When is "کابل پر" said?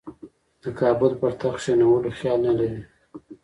0.79-1.31